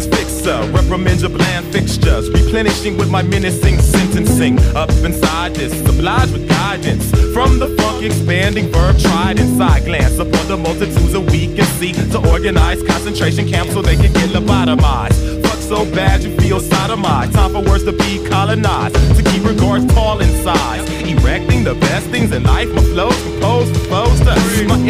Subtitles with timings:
[0.00, 4.58] transfixer, reprimands your bland fixtures, replenishing with my menacing sentencing.
[4.74, 10.48] Up inside this, obliged with guidance from the funk, expanding verb tried Side glance upon
[10.48, 15.42] the multitudes of weak and seek to organize concentration camps so they can get lobotomized.
[15.42, 17.34] Fuck so bad you feel sodomized.
[17.34, 22.06] Time for words to be colonized to keep regards tall in size, erecting the best
[22.06, 22.19] thing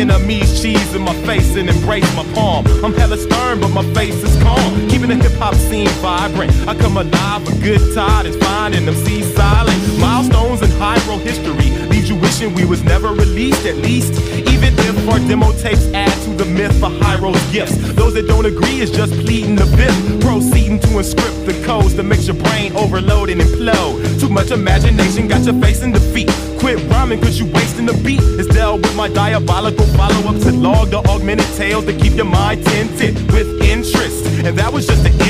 [0.01, 2.67] enemies cheese in my face and embrace my palm.
[2.83, 4.89] I'm hella stern, but my face is calm.
[4.89, 6.51] Keeping the hip hop scene vibrant.
[6.67, 9.79] I come alive for good tidings, finding them see silent.
[9.99, 11.71] Milestones in high history.
[11.89, 14.15] Leave you wishing we was never released, at least.
[15.11, 17.77] Our demo tapes add to the myth for Hiero's gifts.
[17.95, 20.21] Those that don't agree is just pleading the fifth.
[20.21, 24.21] Proceeding to inscript the codes that makes your brain overload and implode.
[24.21, 26.31] Too much imagination got your face in defeat.
[26.61, 28.21] Quit rhyming cause you wasting the beat.
[28.39, 32.65] It's dealt with my diabolical follow-up to log the augmented tales that keep your mind
[32.65, 34.27] tinted with interest.
[34.45, 35.30] And that was just the.